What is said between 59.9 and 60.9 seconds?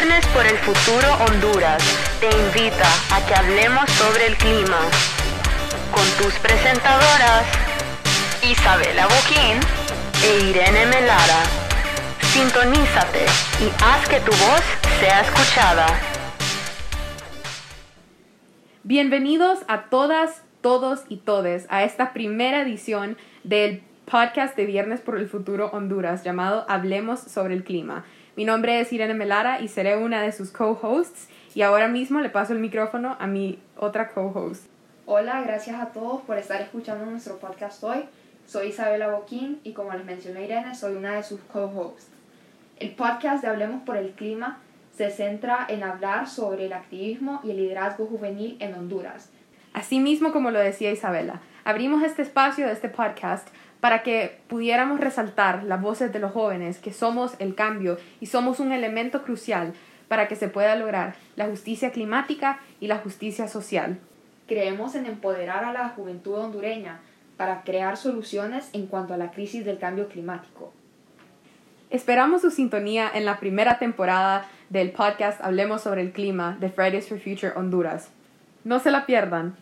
para que se pueda